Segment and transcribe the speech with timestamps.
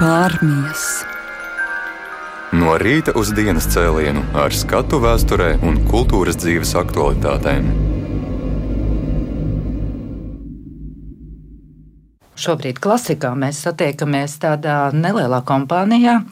[0.00, 0.84] pārmies.
[2.56, 7.68] No rīta uz dienas cēlienu ar skatu vēsturē un kultūras dzīves aktualitātēm.
[12.40, 16.22] Šobrīd klasikā mēs satiekamies tādā nelielā kompānijā.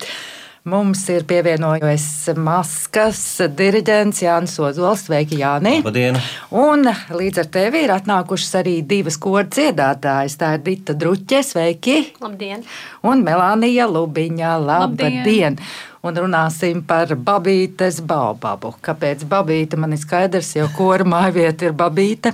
[0.66, 2.04] Mums ir pievienojies
[2.34, 3.20] maskas
[3.54, 5.04] diriģents Jānis Ozols.
[5.06, 5.76] Sveiki, Jāni!
[5.84, 6.18] Labdien!
[6.50, 6.82] Un
[7.14, 10.34] līdz ar tevi ir atnākušas arī divas kodu dziedātājas.
[10.40, 11.98] Tā ir Dita Druķe, sveiki!
[12.24, 12.66] Labdien!
[13.06, 15.20] Un Melānija Lubiņa, labdien!
[15.22, 15.60] labdien.
[16.06, 18.70] Un runāsim par babītes baubabu.
[18.86, 22.32] Kāpēc babīte man ir skaidrs, jo kora mājvieta ir babīte.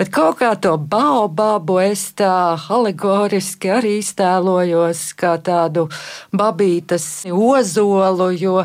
[0.00, 2.32] Bet kaut kā to baubabu es tā
[2.72, 5.88] alegoriski arī iztēlojos kā tādu
[6.32, 8.62] babītes ozolu, jo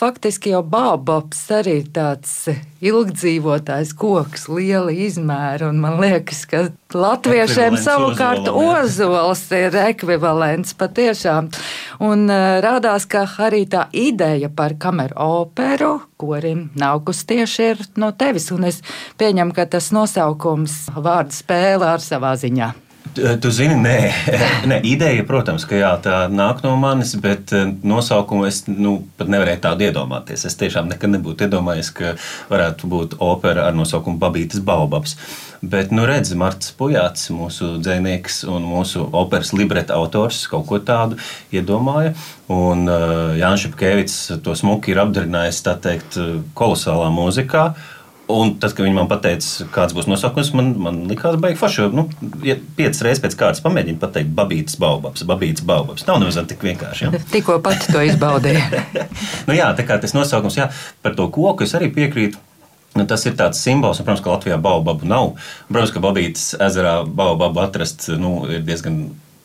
[0.00, 2.32] faktiski jau bābabs arī ir tāds
[2.80, 5.68] ilgdzīvotājs koks, liela izmēra.
[5.76, 6.62] Man liekas, ka
[6.96, 11.50] latviešiem savukārt ozols ir ekvivalents patiešām.
[12.00, 12.26] Un
[12.64, 18.48] rādās, ka arī tā ideja par kameru operu, kurim nākus tieši ir no tevis.
[18.56, 18.80] Un es
[19.20, 22.72] pieņemu, ka tas nosaukums vārdu spēle ar savā ziņā.
[23.10, 23.94] Tu zini, nē,
[24.70, 29.30] nē, ideja, protams, ka jā, tā nāk no manis, bet eh, nosaukumu es nu, pat
[29.32, 30.44] nevarēju tādu iedomāties.
[30.46, 32.14] Es tiešām nekad nebūtu iedomājies, ka
[32.52, 35.16] varētu būt opera ar nosaukumu Babītas Baubabs.
[35.60, 41.18] Bet, nu, redzi, Marts Pujāts, mūsu dzinieks un mūsu operas libreta autors, kaut ko tādu
[41.52, 42.14] iedomāja.
[42.50, 46.16] Un uh, Jānis Šepkevits to smuki ir apdarinājis, tā teikt,
[46.56, 47.72] kolosālā mūzikā.
[48.30, 51.88] Un tad, kad viņi man teica, kāds būs nosaukums, man, man likās, ka forši.
[51.96, 52.06] Nu,
[52.46, 56.06] ja piecas reizes pēc kārtas pamēģinu pateikt, babītas baubabs, babītas baubabs.
[56.08, 57.08] Nav nemaz tik vienkārši.
[57.08, 57.22] Ja?
[57.34, 58.62] Tikko pati to izbaudīju.
[59.48, 60.70] nu, jā, tā kā tas nosaukums, jā,
[61.04, 62.40] par to koku es arī piekrītu.
[62.98, 65.36] Nu, tas ir tāds simbols, un, protams, ka Latvijā baubabu nav.
[65.68, 69.04] Protams, ka Babītas ezerā baubabu atrast nu, ir diezgan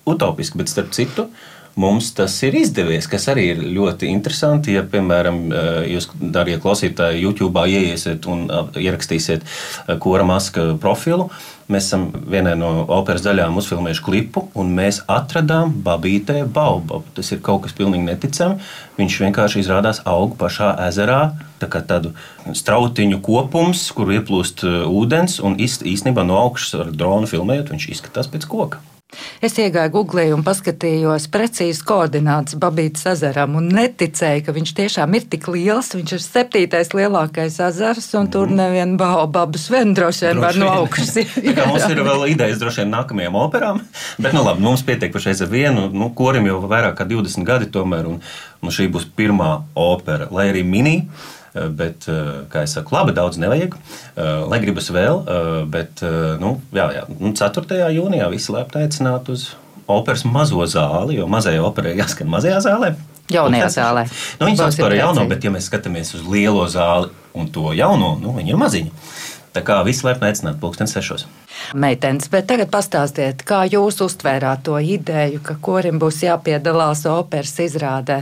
[0.09, 4.75] utopiski, bet starp citu, uh, mums tas ir izdevies, kas arī ir ļoti interesanti.
[4.75, 11.29] Ja, piemēram, eh, jūs, darbie klausītāji, YouTube ieiesiet un eh, ierakstīsiet eh, kora maska profilu,
[11.69, 17.03] mēs esam vienā no operas daļām uzfilmējuši klipu, un mēs atradām babītē baubabu.
[17.17, 18.59] Tas ir kaut kas pilnīgi neticami.
[18.99, 21.35] Viņš vienkārši izrādās aug pašā ezerā.
[21.59, 22.13] Tā kā tādu
[22.45, 28.45] strautiņu kopums, kur ieplūst ūdens, un īstenībā no augšas ar dronu filmējot, viņš izskatās pēc
[28.51, 28.83] koka.
[29.45, 35.27] Es iegāju Google un paskatījos precīzi koordinātas Babītas ezeram un neticēju, ka viņš tiešām ir
[35.31, 35.93] tik liels.
[35.95, 38.59] Viņš ir septītais lielākais ezers, un tur mhm.
[38.61, 41.15] nevienu baobabus vien droši vien var no augšas.
[41.69, 43.81] mums ir vēl idejas droši vien nākamajām operām,
[44.21, 47.71] bet nu labi, mums pietiek pašreiz ar vienu, nu, korim jau vairāk kā 20 gadi
[47.71, 48.21] tomēr, un,
[48.61, 50.99] un šī būs pirmā opera, lai arī mini.
[51.55, 53.75] Eh, bet, eh, kā jau teicu, labi, daudz nevajag.
[53.75, 55.23] Eh, lai gribas vēl,
[55.71, 56.03] bet
[56.39, 57.91] nu, jā, jā, nu, 4.
[57.95, 59.53] jūnijā visi lepni aicināti uz
[59.87, 62.95] operas mazo zāli, jo mazajai operai jāskan mazajā zālē.
[63.31, 64.03] Jaunajā zālē.
[64.39, 68.15] Nu, viņi sauc par jauno, bet, ja mēs skatāmies uz lielo zāli un to jauno,
[68.21, 68.91] nu, viņi ir maziņi.
[69.55, 71.23] Tā kā visi lepni aicināti pulksten sešos.
[71.79, 78.17] Meitenes, bet tagad pastāstiet, kā jūs uztvērāt to ideju, ka korim būs jāpiedalās operas izrādē.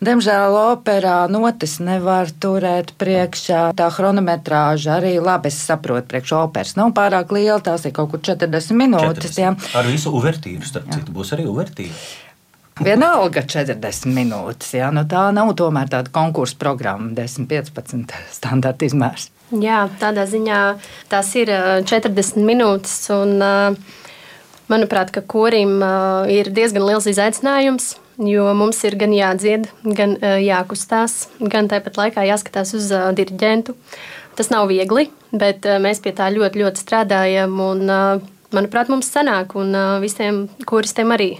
[0.00, 3.66] Diemžēl operā notis nevar turēt priekšā.
[3.76, 8.24] Tā chronometrāža arī labi, es saprotu, priekš operas nav pārāk liela, tās ir kaut kur
[8.24, 9.36] 40 minūtes.
[9.36, 9.44] 40.
[9.44, 9.52] Jā.
[9.76, 11.92] Ar visu uvertīru, starp citu, būs arī uvertīra.
[12.78, 14.72] Vienalga 40 minūtes.
[14.78, 19.34] Jā, nu tā nav tomēr tāda konkursa programma, 10, 15 standarta izmērs.
[19.48, 20.58] Jā, tādā ziņā
[21.08, 21.52] tās ir
[21.88, 22.96] 40 minūtes.
[23.14, 23.40] Un,
[24.68, 25.80] manuprāt, ka korim
[26.28, 27.94] ir diezgan liels izaicinājums.
[28.18, 33.76] Jo mums ir gan jādzied, gan jākustās, gan tāpat laikā jāskatās uz diriģentu.
[34.36, 37.54] Tas nav viegli, bet mēs pie tā ļoti, ļoti strādājam.
[37.62, 37.86] Un,
[38.52, 39.72] manuprāt, mums sanāk, un
[40.02, 41.30] visiem koristiem arī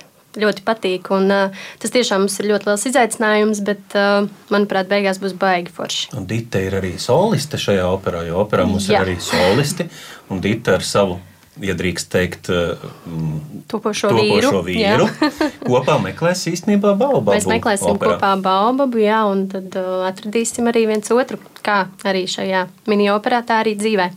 [0.41, 1.11] ļoti patīk.
[1.15, 5.75] Un, uh, tas tiešām mums ir ļoti liels izaicinājums, bet, uh, manuprāt, beigās būs baigi
[5.75, 6.13] forši.
[6.19, 9.03] Un Dita ir arī soliste šajā operā, jo operā mums Jā.
[9.03, 9.89] ir arī solisti.
[10.33, 11.19] Un Dita ar savu
[11.65, 15.09] ja drīkst teikt, mm, topošo, topošo vīru.
[15.09, 15.49] vīru.
[15.69, 17.35] kopā meklēs īstenībā baubabu.
[17.35, 18.15] Mēs meklēsim operā.
[18.15, 23.43] kopā baubabu, jā, un tad uh, atradīsim arī viens otru, kā arī šajā mini operā,
[23.47, 24.11] tā arī dzīvē.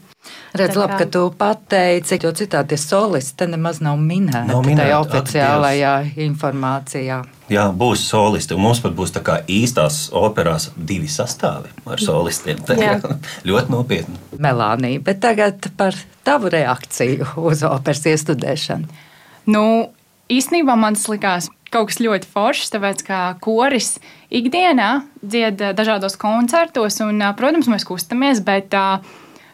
[0.54, 4.98] Redz, labi, ka tu pateici, jo citādi solisti te nemaz nav minēti nav minēti, tajā
[5.06, 7.20] oficiālajā ak, informācijā.
[7.52, 8.58] Jā, būs solisti.
[8.60, 12.60] Mums pat būs tā kā īstās operās divi sastāvi ar solistiem.
[12.68, 12.78] Tā
[13.50, 14.20] ļoti nopietni.
[14.44, 15.96] Melānija, bet tagad par
[16.28, 19.02] tavu reakciju uz operas iestudēšanu.
[19.52, 19.64] Nu,
[20.30, 23.96] īstenībā man tas likās kaut kas ļoti foršs, tāpēc kā koris
[24.28, 24.92] ikdienā
[25.24, 29.00] dzied dažādos koncertos, un, protams, mēs kustamies, bet uh,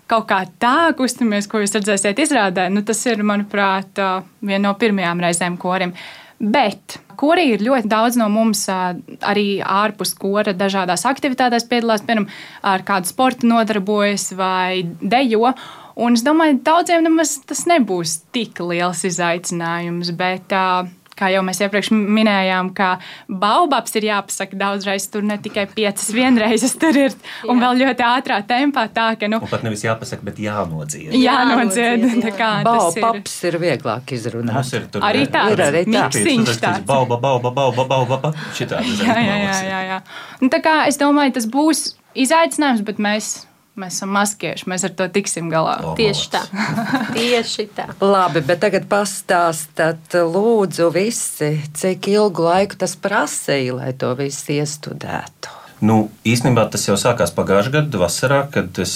[0.07, 3.99] kaut kā tā kustamies, ko jūs redzēsiet izrādē, nu, tas ir, manuprāt,
[4.41, 5.93] viena no pirmajām reizēm korim.
[6.37, 12.27] Bet korī ir ļoti daudz no mums arī ārpus kora dažādās aktivitātēs piedalās, piemēram,
[12.61, 15.55] ar kādu sportu nodarbojas vai dejo.
[15.97, 20.85] Un es domāju, daudziem nemaz tas nebūs tik liels izaicinājums, bet uh,
[21.17, 22.97] kā jau mēs iepriekš minējām, ka
[23.27, 27.15] baubabs ir jāpasaka daudzreiz, tur ne tikai piecas vienreizes, tur ir
[27.49, 28.87] un vēl ļoti ātrā tempā.
[28.93, 31.15] Tā, ka, nu, un pat nevis jāpasaka, bet jānodzied.
[31.17, 32.07] Jānodzied.
[32.27, 32.33] Jā.
[32.37, 33.55] Tā baubabs ir.
[33.55, 34.57] ir vieglāk izrunāt.
[34.57, 35.55] Mums ir tur arī tāds.
[35.57, 36.87] Ir arī miksiņš tāds.
[36.87, 38.33] Bauba, bauba, bauba, bauba.
[38.57, 38.97] Šitādi.
[39.01, 40.01] Jā, jā, jā, jā, jā.
[40.41, 41.87] Un tā kā es domāju, tas būs
[42.17, 43.46] izaicinājums, bet mēs
[43.77, 45.75] Mēs esam maskieši, mēs ar to tiksim galā.
[45.85, 46.41] O, Tieši tā.
[47.17, 47.85] Tieši tā.
[48.01, 55.53] Labi, bet tagad pastāstiet, lūdzu, visi, cik ilgu laiku tas prasīja, lai to visu iestudētu.
[55.85, 58.95] Nu, īstenībā tas jau sākās pagājušā gada vasarā, kad es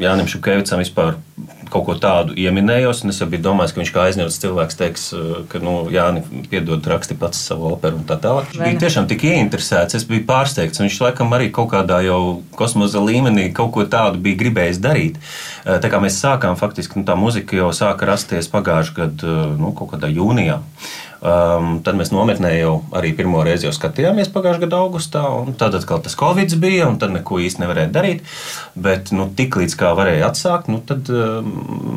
[0.00, 1.16] Jānis Šukevicam vispār
[1.72, 3.02] kaut ko tādu ieminējos.
[3.08, 6.84] Es jau biju domājis, ka viņš kā aizņemts cilvēks teiks, uh, ka, nu, Jānis, piedod,
[6.92, 8.50] raksti pats savu operu un tā tālāk.
[8.52, 10.82] Viņš bija tiešām tik ieinteresēts, es biju pārsteigts.
[10.82, 12.20] Viņš laikam arī kaut kādā jau
[12.58, 15.20] kosmosa līmenī kaut ko tādu bija gribējis darīt.
[15.62, 19.56] Uh, tā kā mēs sākām, faktiski nu, tā muzika jau sāka rasties pagājušajā gadā, uh,
[19.56, 20.60] nu, kaut kādā jūnijā.
[21.22, 25.22] Um, tad mēs nometnē jau arī pirmo reizi skatījāmies pagājušā gada augustā.
[25.60, 28.24] Tad atkal tas covid bija, un tad neko īsti nevarēja darīt.
[28.74, 31.52] Bet nu, tik līdz kā varēja atsākt, nu, tad um,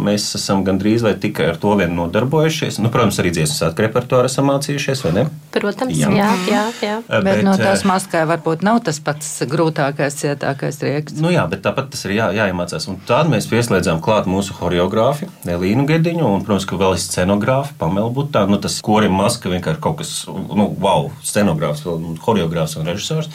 [0.06, 2.77] mēs esam gandrīz vai tikai ar to vien nodarbojušies.
[2.86, 5.25] Nu, protams, arī dziesmu svētku repertuāru esam mācījušies, vai ne?
[5.55, 6.27] Protams, jā, jā.
[6.49, 6.95] jā, jā.
[7.07, 11.15] Bet, bet no tās maskai varbūt nav tas pats grūtākais, cietākais rieks.
[11.21, 12.89] Nu, jā, bet tāpat tas ir jā, jāiemācās.
[12.91, 17.77] Un tad mēs pieslēdzām klāt mūsu choreogrāfu Elīnu Gediņu un, protams, ka vēl ir scenogrāfa
[17.79, 18.43] Pamela Butā.
[18.51, 21.85] Nu, tas korim maska vienkārši kaut kas, nu, wow, scenogrāfs,
[22.25, 23.31] choreogrāfs un režisors.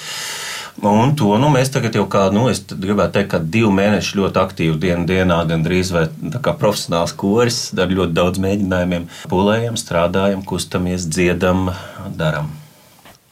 [0.87, 4.43] Un to nu, mēs tagad jau kā, nu, es gribētu teikt, ka divu mēnešu ļoti
[4.44, 6.06] aktīvi dienu dienā, gandrīz vai
[6.40, 9.11] kā profesionāls koris ar ļoti daudz mēģinājumiem.
[9.32, 11.69] Pūlējam, strādājam, kustamies, dziedam,
[12.17, 12.60] darām.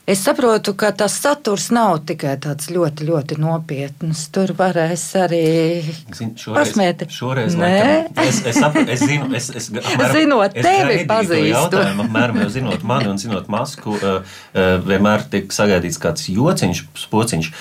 [0.09, 4.23] Es saprotu, ka tas saturs nav tikai tāds ļoti, ļoti nopietns.
[4.33, 5.41] Tur varēs arī
[6.47, 7.05] pasmēt.
[7.13, 11.83] Šoreiz, laikam, es, es, apra, es zinu, es, es, apmēram, zinot es tevi, pazīstu.
[12.07, 13.99] Apmēram jau zinot mani un zinot masku,
[14.89, 16.83] vienmēr tiek sagaidīts kāds jociņš,
[17.13, 17.53] pociņš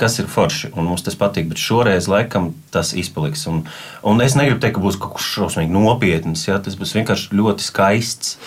[0.00, 1.46] kas ir forši, un mums tas patīk.
[1.52, 3.46] Bet šoreiz, laikam, tas izpaliks.
[3.50, 3.62] Un,
[4.02, 6.48] un es negribu teikt, ka būs kaut kas šausmīgi nopietns.
[6.48, 6.58] Ja?
[6.58, 8.38] Tas būs vienkārši ļoti skaists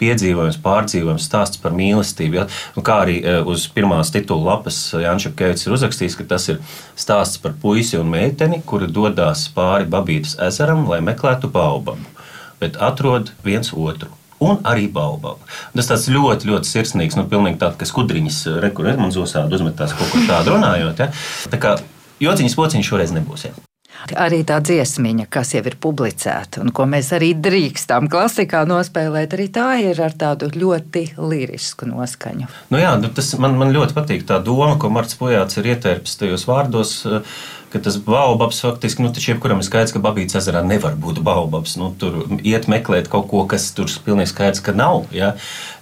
[0.00, 2.40] piedzīvojums, pārdzīvojums, stāsts par mīlestību.
[2.40, 2.46] Ja?
[2.78, 6.60] Un kā arī e, uz pirmās titula lapas Jānis Čakēvits ir uzrakstījis, ka tas ir
[6.98, 12.06] stāsts par puisi un meiteni, kuri dodas pāri Babītas ezeram, lai meklētu baubabu,
[12.62, 14.12] bet atrod viens otru.
[14.38, 15.42] Un arī baubabu.
[15.74, 20.12] Tas tāds ļoti, ļoti sirsnīgs, nu, pilnīgi tāds, kas kudriņas rekurors man zosādi uzmetās kaut
[20.14, 21.02] ko tādu runājot.
[21.02, 21.10] Ja?
[21.50, 21.74] Tā kā
[22.22, 23.48] jociņas pociņš šoreiz nebūs.
[23.48, 23.67] Ja?
[24.18, 29.48] Arī tā dziesmiņa, kas jau ir publicēta un ko mēs arī drīkstām klasikā nospēlēt, arī
[29.52, 32.48] tā ir ar tādu ļoti lirisku noskaņu.
[32.72, 36.18] Nu jā, nu tas man, man ļoti patīk tā doma, ko Marts Pojāts ir ietērpis
[36.20, 36.98] tajos vārdos.
[37.68, 41.74] Ka tas baubabs faktiski, nu, taču jebkuram ir skaidrs, ka Babītas ezerā nevar būt baubabs.
[41.76, 45.02] Nu, tur iet meklēt kaut ko, kas tur pilnīgi skaidrs, ka nav.
[45.12, 45.34] Ja?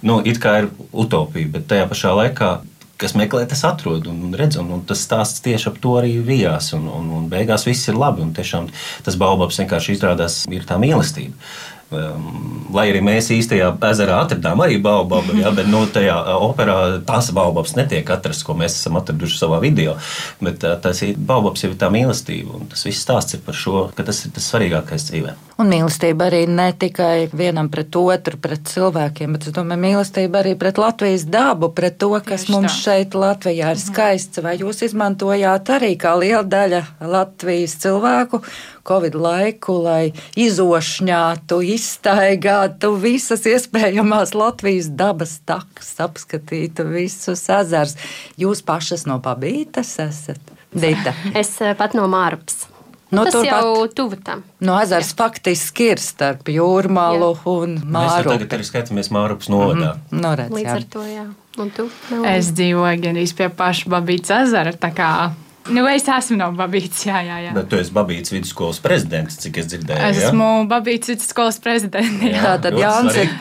[0.03, 2.57] Nu, it kā ir utopija, bet tajā pašā laikā
[3.01, 4.59] kas meklē, tas atrod un redz.
[4.61, 6.73] Un, un tas stāsts tieši ap to arī vijās.
[6.77, 8.25] Un, un, un beigās viss ir labi.
[8.25, 8.69] Un tiešām
[9.05, 11.37] tas baubabs vienkārši izrādās ir tā mīlestība.
[11.87, 16.75] Um, lai arī mēs īstajā ezerā atradām arī baubabu, ja, bet no nu, tajā operā
[17.07, 19.95] tās baubabas netiek atrastas, ko mēs esam atraduši savā video.
[20.43, 23.85] Bet tas ir baubabs jau ir tā mīlestība, un tas viss stāsts ir par šo,
[23.95, 25.37] ka tas ir tas svarīgākais dzīvē.
[25.57, 30.57] Un mīlestība arī ne tikai vienam pret otru, pret cilvēkiem, bet es domāju, mīlestība arī
[30.59, 32.77] pret Latvijas dabu, pret to, kas Tieši mums tā.
[32.83, 34.43] šeit Latvijā ir skaists.
[34.43, 36.83] Vai jūs izmantojāt arī kā liela daļa
[37.15, 38.43] Latvijas cilvēku?
[38.87, 47.97] Covid laiku, lai izošņātu, iztaigātu visas iespējamās Latvijas dabas takas, apskatītu visus ezers.
[48.39, 50.55] Jūs pašas no Pabītas esat?
[50.71, 51.13] Dita.
[51.35, 52.67] Es eh, pat no Mārpas.
[53.09, 54.41] Nu, Tas jau tuvu tam.
[54.59, 55.15] No ezers Jā.
[55.21, 57.53] faktiski ir starp jūrmālu jā.
[57.53, 58.33] un māru.
[58.33, 59.93] Mēs tagad arī skatāmies mārupas novadā.
[59.95, 60.21] Mm -hmm.
[60.25, 60.75] Noredz, Līdz jā.
[60.75, 61.27] ar to, jā.
[61.57, 61.89] Un tu?
[62.25, 65.31] Es dzīvoju gan īsti pie paša Babītas ezera, tā kā
[65.69, 67.51] Nu, es esmu no Babītas, jā, jā, jā.
[67.55, 70.03] Bet tu esi Babītas vidusskolas prezidents, cik es dzirdēju.
[70.09, 70.67] Es esmu ja?
[70.71, 72.23] Babītas vidusskolas prezidents.
[72.23, 73.33] Jā, jā tad Jānis ir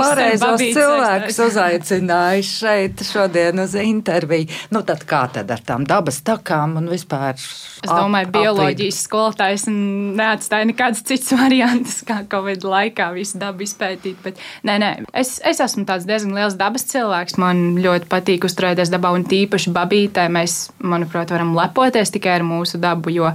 [0.00, 4.48] pareizos cilvēks uzaicinājis šeit šodien uz interviju.
[4.74, 7.36] Nu, tad kā tad ar tām dabas takām un vispār?
[7.36, 14.18] Es domāju, bioloģijas skolotājs neatstāja nekādas citas variantas, kā Covid laikā visu dabu izpētīt.
[14.24, 17.38] Bet, nē, nē, es, es esmu tāds diezgan liels dabas cilvēks.
[17.40, 20.26] Man ļoti patīk uzturēties dabā un tīpaši babītē.
[20.32, 23.32] Mēs, manuprāt, varam lepoties tikai ar mūsu dabu, jo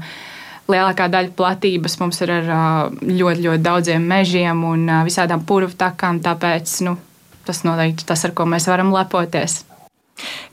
[0.72, 2.48] lielākā daļa platības mums ir ar
[3.04, 6.22] ļoti, ļoti daudziem mežiem un visādām purvu takām.
[6.24, 6.96] Tāpēc nu,
[7.48, 9.64] tas noteikti tas, ar ko mēs varam lepoties.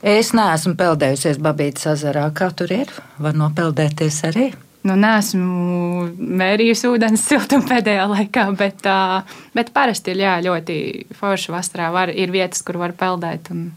[0.01, 2.25] Es neesmu peldējusies Babītas ezerā.
[2.35, 2.91] Kā tur ir?
[3.21, 4.49] Var nopeldēties arī.
[4.81, 6.07] Nu, nē, esmu
[6.41, 9.21] mērījusi ūdens siltumu pēdējā laikā, bet, uh,
[9.53, 10.77] bet parasti ir jā, ļoti
[11.19, 11.91] forši vasarā.
[11.93, 13.51] Var, ir vietas, kur var peldēt.
[13.53, 13.67] Un...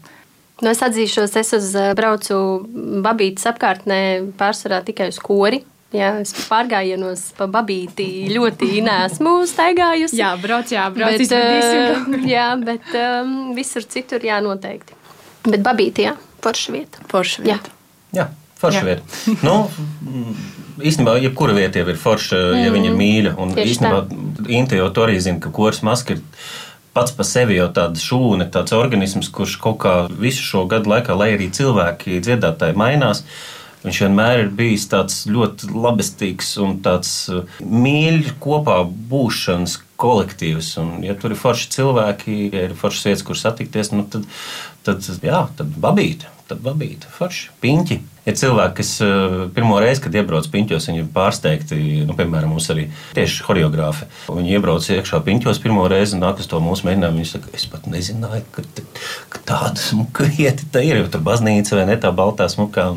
[0.63, 2.35] Nu, es atzīšos, es uz braucu
[3.03, 3.99] Babītas apkārtnē
[4.39, 5.63] pārsvarā tikai uz kori.
[5.95, 10.17] Jā, es pārgājienos pa babīti ļoti nesmu staigājusi.
[10.19, 11.21] Jā, brauc, jā, brauc.
[11.21, 14.97] Bet, uh, jā, bet um, visur citur jā, noteikti.
[15.45, 17.05] Bet babīti, jā, forša vieta.
[17.11, 17.71] Forša vieta.
[18.11, 18.27] Jā, jā
[18.59, 18.85] forša jā.
[18.89, 19.37] vieta.
[19.47, 19.55] nu,
[20.81, 22.63] īstenībā, jebkura vieta jau ir forša, mm.
[22.65, 23.35] ja viņa ir mīļa.
[23.41, 24.03] Un Tieši īstenībā
[24.55, 26.23] Inte jau to arī zina, ka koris maska ir
[26.95, 31.17] pats par sevi jau tāda šūna, tāds organisms, kurš kaut kā visu šo gadu laikā,
[31.17, 33.25] lai arī cilvēki dziedātāji mainās,
[33.85, 38.79] Viņš vienmēr ir bijis tāds ļoti labestīgs un tāds uh, mīļš kopā
[39.11, 40.71] būšanas kolektīvs.
[40.81, 44.25] Un, ja tur ir forši cilvēki, ja ir foršas vietas, kur satikties, nu tad,
[44.87, 50.15] tad, jā, tad babīte, tad babīte, forši, piņķi ir cilvēki, kas eh, pirmo reizi, kad
[50.17, 51.79] iebrauc piņķos, viņi ir pārsteigti.
[52.07, 54.09] Nu, piemēram, mums arī tieši choreogrāfi.
[54.29, 57.21] Viņi iebrauc iekšā piņķos pirmo reizi un nāk uz to mūsu mēģinājumu.
[57.21, 58.65] Viņi saka, es pat nezināju, ka,
[59.33, 61.03] ka tāda smuka vieta tā ir.
[61.13, 62.87] Tur baznīca vai ne tā baltā smukā.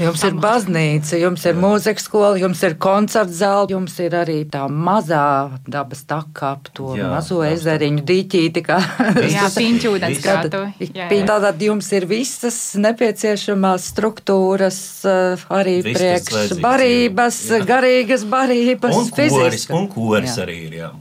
[0.00, 4.64] Jums ir baznīca, jums ir mūzikas skola, jums ir koncerta zāle, jums ir arī tā
[4.72, 8.64] mazā dabas taka ap to jā, mazo ezeriņu dīķīti.
[8.64, 8.80] Kā...
[9.36, 10.90] jā, piņķu ūdens krātuvi.
[11.28, 14.77] Tātad jums ir visas nepieciešamās struktūras
[15.08, 17.60] uh, arī priekš barības, jā.
[17.68, 20.46] garīgas barības, un koris, un koris jā.
[20.46, 20.80] arī ir.
[20.82, 20.94] Jā.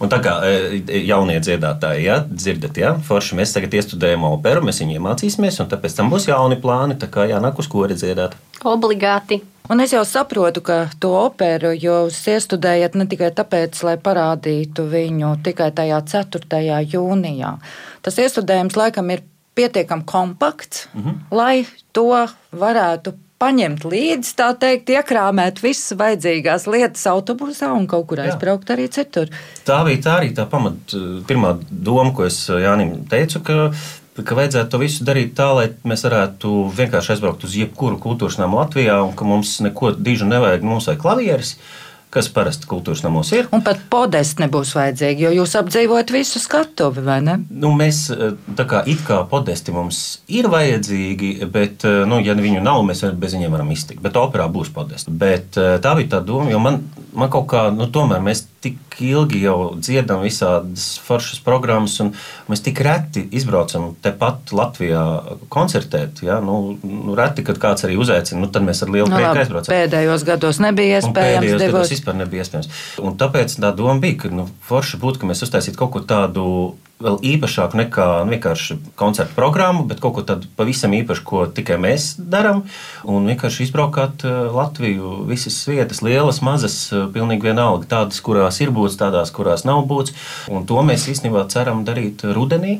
[0.00, 4.80] Un tā kā e, jaunie dziedātāji, ja, dzirdat, ja, forši mēs tagad iestudējam operu, mēs
[4.82, 8.36] viņiem mācīsimies, un tāpēc tam būs jauni plāni, tā kā jānāk uz kori dziedāt.
[8.64, 9.42] Obligāti.
[9.72, 15.32] Un es jau saprotu, ka to operu jūs iestudējat ne tikai tāpēc, lai parādītu viņu
[15.46, 16.60] tikai tajā 4.
[16.92, 17.56] jūnijā.
[18.06, 19.24] Tas iestudējums laikam ir
[19.56, 21.18] pietiekami kompakts, mm -hmm.
[21.30, 21.66] lai
[21.96, 22.10] to
[22.56, 28.88] varētu paņemt līdzi, tā teikt, iekrāmēt visas vajadzīgās lietas autobusā un kaut kur aizbraukt arī
[28.92, 29.28] citur.
[29.68, 30.96] Tā bija tā arī tā pamat,
[31.28, 33.70] pirmā doma, ko es Jānim teicu, ka
[34.24, 38.60] ka vajadzētu to visu darīt tā, lai mēs varētu vienkārši aizbraukt uz jebkuru kultūras namu
[38.62, 41.56] Latvijā, un ka mums neko dižu nevajag, mums vajag klavieres
[42.16, 43.50] kas parasti kultūras namos ir.
[43.54, 47.38] Un pat podesti nebūs vajadzīgi, jo jūs apdzīvojat visu skatuvi, vai ne?
[47.50, 48.06] Nu, mēs
[48.58, 53.36] tā kā it kā podesti mums ir vajadzīgi, bet, nu, ja viņu nav, mēs bez
[53.36, 54.02] viņiem varam iztikt.
[54.04, 55.12] Bet operā būs podesti.
[55.12, 56.82] Bet tā bija tā doma, jo man,
[57.16, 62.12] man kaut kā, nu, tomēr mēs tik ilgi jau dziedam visādas foršas programmas, un
[62.50, 65.02] mēs tik reti izbraucam tepat Latvijā
[65.52, 66.22] koncertēt.
[66.26, 66.38] Ja?
[66.44, 69.74] Nu, nu, reti, kad kāds arī uzaicina, nu, tad mēs ar lielu nu, prieku aizbraucam.
[69.74, 71.20] Pēdējos gados nebija iespējams.
[71.20, 72.72] Pēdējos gados vispār nebija iespējams.
[73.04, 76.46] Un tāpēc tā doma bija, ka nu, forši būtu, ka mēs uztaisītu kaut ko tādu
[77.02, 82.14] vēl īpašāku nekā vienkārši koncertu programmu, bet kaut ko tādu pavisam īpašu, ko tikai mēs
[82.18, 82.64] darām.
[83.04, 88.72] Un vienkārši izbraukāt eh, Latviju, visas vietas, lielas, mazas, eh, pilnīgi vienalga, tādas, kurās ir
[88.76, 90.16] būts, tādās, kurās nav būts.
[90.48, 92.78] Un to mēs īstenībā ceram darīt rudenī.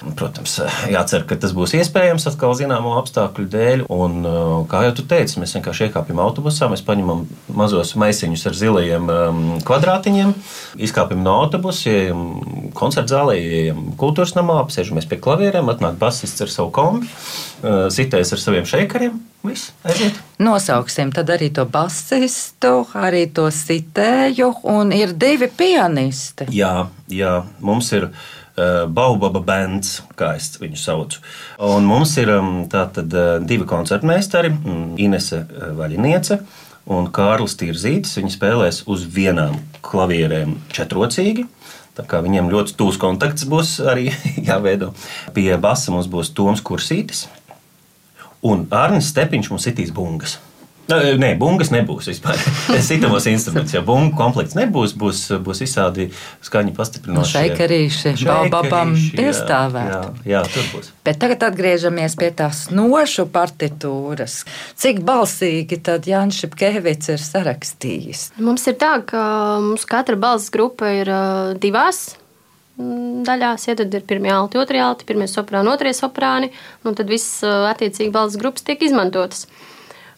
[0.00, 0.54] Protams,
[0.88, 3.82] jācer, ka tas būs iespējams atkal zināmo apstākļu dēļ.
[3.92, 8.56] Un, uh, kā jau tu teici, mēs vienkārši iekāpjam autobusā, mēs paņemam mazos maisiņus ar
[8.56, 10.32] zilajiem um, kvadrātiņiem,
[10.88, 12.24] izkāpjam no autobusa, ejam
[12.76, 18.32] koncerta zālē, ejam kultūras namā, apsēžamies pie klavierēm, atnāk basists ar savu kombi, uh, sitēs
[18.32, 19.20] ar saviem šeikariem.
[19.44, 20.16] Viss, aiziet.
[20.40, 26.48] Nosauksim tad arī to basistu, arī to sitēju, un ir divi pianisti.
[26.52, 28.39] Jā, jā mums ir Eh,
[28.90, 31.22] Baubaba bands, kā es viņu saucu.
[31.64, 36.40] Un mums ir um, tātad eh, divi koncertmeistari, mm, Inese eh, Vaļiniece
[36.90, 38.18] un Kārlis Tirzītis.
[38.18, 41.46] Viņi spēlēs uz vienām klavierēm četrocīgi.
[41.98, 44.10] Tā kā viņiem ļoti tūs kontakts būs arī
[44.48, 44.92] jāveido.
[45.36, 47.28] Pie basa mums būs Toms Kursītis
[48.42, 50.38] un Arnis Stepiņš mums sitīs bungas.
[50.90, 52.38] Nē, bungas nebūs vispār.
[52.88, 56.08] Sitamos instrumentus, ja bungu komplekts nebūs, būs, būs visādi
[56.46, 57.34] skaņu pastiprinoši.
[57.36, 59.90] Šeikarīši, baubabam piestāvēt.
[59.92, 60.02] Jā,
[60.34, 60.92] jā, tur būs.
[61.06, 64.40] Bet tagad atgriežamies pie tās nošu partitūras.
[64.80, 68.24] Cik balsīgi tad Jānis Šepkevics ir sarakstījis?
[68.42, 69.22] Mums ir tā, ka
[69.62, 71.12] mums katra balss grupa ir
[71.62, 72.10] divās
[72.80, 73.66] daļās.
[73.68, 76.50] Ja tad ir pirmie alti, otrie alti, pirmie soprāni, otrie soprāni,
[76.84, 79.46] un tad viss attiecīgi balss grupas tiek izmantotas.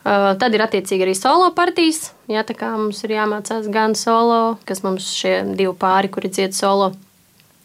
[0.02, 2.11] Uh, tad ir attiecīgi arī solo partijas.
[2.30, 6.56] Jā, tā kā mums ir jāmācās gan solo, kas mums šie divi pāri, kuri dzied
[6.59, 6.90] solo.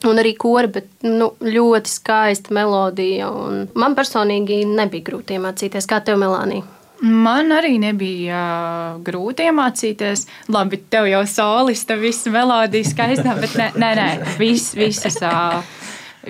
[0.05, 3.31] Un arī kori, bet nu, ļoti skaista melodija.
[3.73, 6.67] Man personīgi nebija grūti iemācīties, kā tev, Melānija.
[7.01, 10.27] Man arī nebija uh, grūti iemācīties.
[10.53, 15.17] Labi, tev jau solista, visa melodija skaistā, bet nē, nē, nē vis, visas.
[15.21, 15.61] Uh,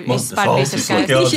[0.06, 1.32] Viss partijas ir skaistas.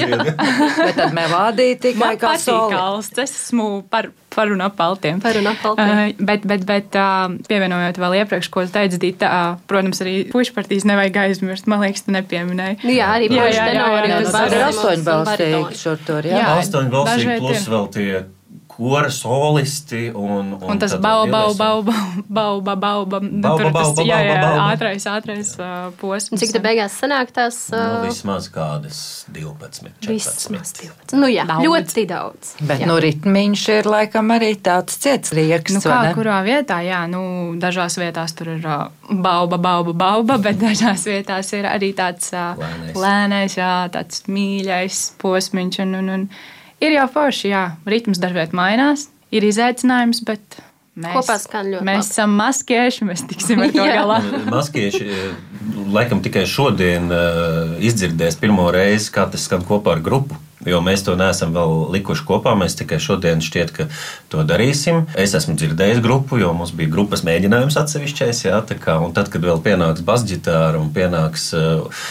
[0.78, 2.74] Bet tad melodija tikai Man kā soli.
[2.76, 3.22] kalsts.
[3.22, 5.22] Es esmu par, par un ap paltiem.
[5.24, 5.92] Par un ap paltiem.
[5.92, 10.56] Uh, bet, bet, bet uh, pievienojot vēl iepriekš, ko teicu, Dita, uh, protams, arī pušu
[10.58, 11.70] partijas nevajag aizmirst.
[11.72, 12.82] Man liekas, tu nepieminēji.
[12.84, 16.44] Nu Jā, arī pušu tenori tas ir astoņbalstīgi šur tur, jā.
[16.44, 16.62] Jā.
[16.92, 18.12] Dažviet plus vēl tie
[18.82, 21.60] kora solisti un, Un tas tad bau, vēl bau, ieliesim.
[21.62, 24.56] bau, bau, bau, bau, bau, bau, Bau, tur bau, tas, bau, jā, bau, jā, bau,
[24.58, 24.70] bau.
[24.74, 26.32] ātrais, ātrais uh, posms.
[26.34, 27.60] Un Cik tā beigās sanāk tās?
[27.74, 30.10] Nu, vismaz kādas 12, 14.
[30.10, 31.16] Vismaz 12.
[31.22, 31.66] Nu jā, Daudz.
[31.68, 32.54] ļoti daudz.
[32.66, 32.88] Bet Jā.
[32.90, 35.76] nu, ritmiņš ir laikam arī tāds ciets rieks.
[35.78, 36.14] Nu, kā ne?
[36.18, 37.22] kurā vietā, jā, nu,
[37.62, 42.98] dažās vietās tur ir bauba, bauba, bauba, bet dažās vietās ir arī tāds Lēnais.
[42.98, 45.80] lēnais, jā, tāds mīļais posmiņš.
[45.86, 46.26] Un, un, un
[46.82, 50.60] ir jau forši, jā, ritms dažviet mainās, ir izaicinājums, bet
[51.00, 52.12] mēs, Kopā skan ļoti mēs labi.
[52.14, 54.20] esam maskieši, mēs tiksim ar to galā.
[54.56, 55.34] Maskieši eh,
[55.96, 60.38] laikam tikai šodien uh, izdzirdēs pirmo reizi, kā tas skan kopā ar grupu.
[60.68, 62.54] Jo mēs to neesam vēl likuši kopā.
[62.58, 63.88] Mēs tikai šodien šķiet, ka
[64.32, 65.06] to darīsim.
[65.18, 68.44] Es esmu dzirdējis grupu, jo mums bija grupas mēģinājums atsevišķais.
[68.46, 71.50] Jā, kā, un tad, kad vēl pienāks basģitāra un pienāks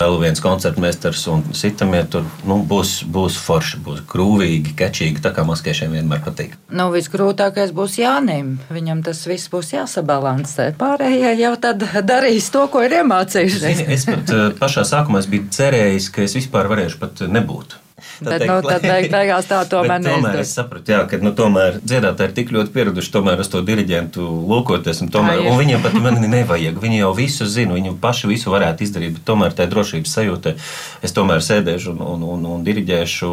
[0.00, 5.44] vēl viens koncertmeistars un sitamie, tur nu, būs, būs forši, būs grūvīgi, kečīgi, tā kā
[5.46, 6.56] maskiešiem vienmēr patīk.
[6.74, 8.56] Nu, visgrūtākais būs Jānim.
[8.72, 10.72] Viņam tas viss būs jāsabalansē.
[10.80, 13.66] Pārējie jau tad darīs to, ko ir iemācījušies.
[13.66, 17.79] Zini, es pat uh, pašā sākumā biju cerējis, ka es vispār varēšu pat nebūt.
[18.30, 20.40] Bet, nu, tad beig- beigās tā tomēr Bet tomēr neizdevās.
[20.44, 24.26] es sapratu, jā, ka nu, tomēr dziedātāji ir tik ļoti pieraduši tomēr uz to diriģentu
[24.50, 25.00] lūkoties.
[25.06, 26.76] Un, tomēr, un viņiem pat mani nevajag.
[26.82, 29.16] Viņi jau visu zina, viņi paši visu varētu izdarīt.
[29.18, 30.54] Bet tomēr tā drošības sajūta.
[31.02, 33.32] Es tomēr sēdēšu un, un, un, un diriģēšu,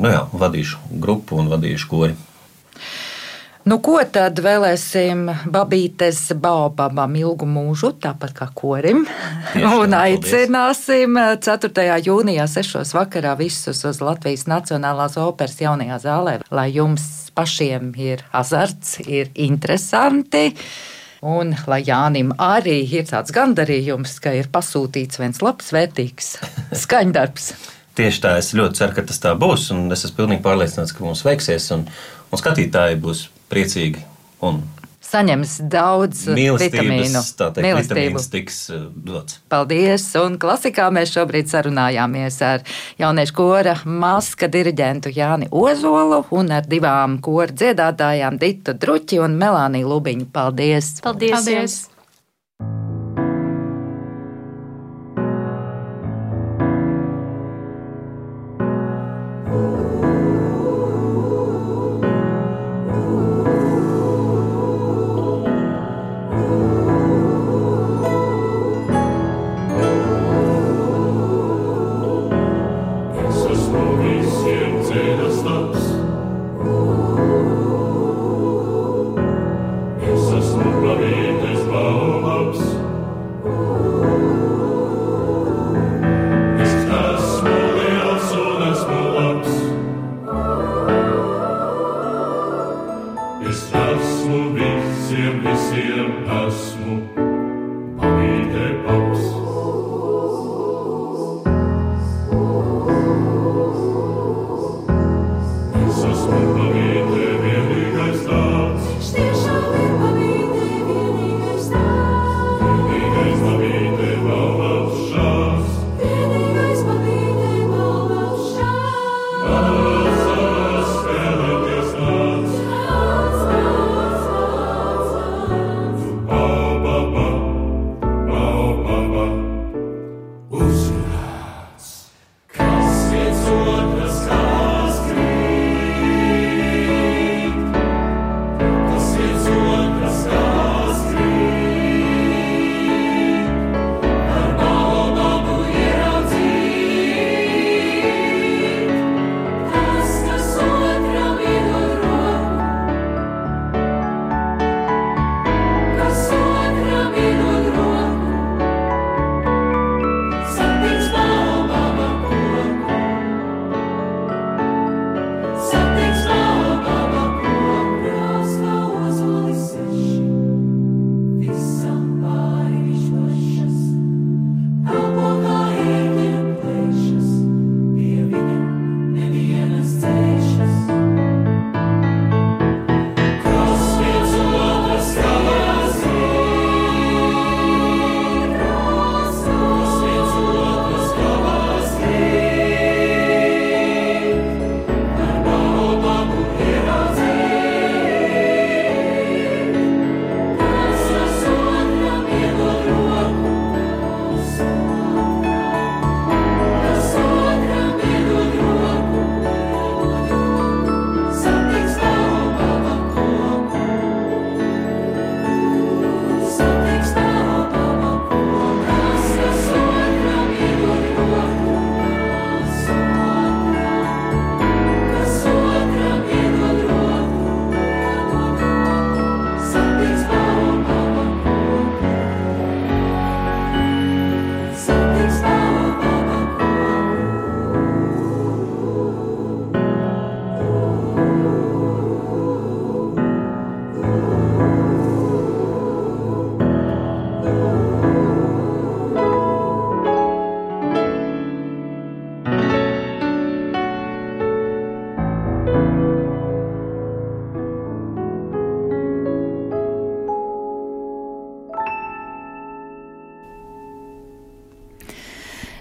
[0.00, 2.14] nu jā, vadīšu grupu un vadīšu kori.
[3.68, 9.02] Nu, ko tad vēlēsim Babītes Baobabam ilgu mūžu, tāpat kā korim?
[9.52, 11.84] Tieši tā, Un aicināsim 4.
[12.06, 12.94] jūnijā 6.
[12.96, 17.04] vakarā visus uz Latvijas Nacionālās operas jaunajā zālē, lai jums
[17.36, 20.54] pašiem ir azarts, ir interesanti.
[21.20, 26.30] Un lai Jānim arī ir tāds gandarījums, ka ir pasūtīts viens labs, vērtīgs
[26.86, 27.50] skaņdarbs.
[28.00, 29.68] Tieši tā, es ļoti ceru, ka tas tā būs.
[29.76, 31.68] Un es esmu pilnīgi pārliecināts, ka mums veiksies.
[31.76, 31.84] Un,
[32.32, 34.04] un skatītāji būs priecīgi
[34.46, 34.62] un
[35.10, 37.22] Saņems daudz vitamīnu.
[37.56, 39.40] teikt, vitamīns tiks uh, dots.
[39.50, 40.04] Paldies!
[40.20, 42.62] Un klasikā mēs šobrīd sarunājāmies ar
[43.00, 49.90] jauniešu kora maska diriģentu Jāni Ozolu un ar divām kora dziedātājām Ditu Druķi un Melāniju
[49.96, 50.30] Lubiņu.
[50.36, 50.98] Paldies!
[51.02, 51.38] Paldies!
[51.40, 51.54] Paldies.
[51.56, 52.99] jums.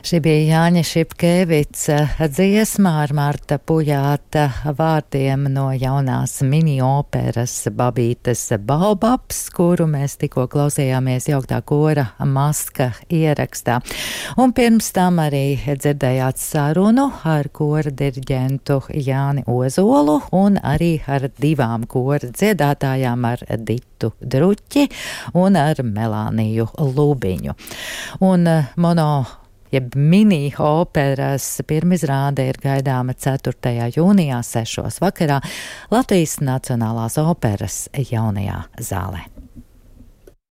[0.10, 1.96] Šī bija Jāņa Šipkevica
[2.34, 11.60] dziesmā ar Marta Pujāta vārdiem no jaunās mini-operas Babītes Baobabs, kuru mēs tikko klausījāmies jauktā
[11.62, 13.76] kora maska ierakstā.
[14.42, 21.86] Un pirms tam arī dzirdējāt sarunu ar kora diriģentu Jāni Ozolu un arī ar divām
[21.86, 24.88] kora dziedātājām ar Ditu Druķi
[25.38, 26.66] un ar Melāniju
[26.98, 27.56] Lubiņu.
[28.26, 29.12] Un eh, mono
[29.74, 33.76] jeb mini-operas pirmizrāde ir gaidāma 4.
[33.96, 35.02] jūnijā 6.
[35.04, 35.42] vakarā
[35.94, 39.39] Latvijas Nacionālās operas jaunajā zālē.